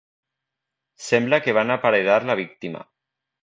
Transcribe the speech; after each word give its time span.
Sembla 1.09 1.41
que 1.47 1.55
van 1.59 1.77
aparedar 1.77 2.19
la 2.31 2.41
víctima. 2.43 2.87